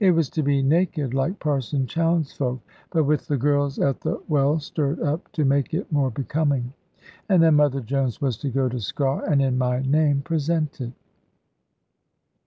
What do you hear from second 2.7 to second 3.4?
but with the